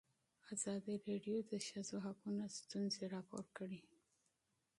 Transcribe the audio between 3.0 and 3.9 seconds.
راپور کړي.